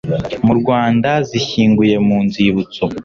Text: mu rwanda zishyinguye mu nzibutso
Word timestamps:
mu 0.45 0.53
rwanda 0.59 1.09
zishyinguye 1.29 1.95
mu 2.07 2.17
nzibutso 2.25 2.83